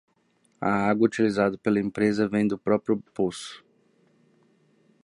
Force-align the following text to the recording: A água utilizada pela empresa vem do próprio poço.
A 0.59 0.89
água 0.89 1.05
utilizada 1.05 1.59
pela 1.59 1.79
empresa 1.79 2.27
vem 2.27 2.47
do 2.47 2.57
próprio 2.57 2.97
poço. 3.13 3.63